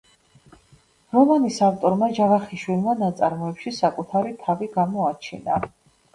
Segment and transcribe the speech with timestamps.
[1.17, 5.63] რომანის ავტორმა ჯავახიშვილმა ნაწარმოებში საკუთარი თავი გამოაჩინა.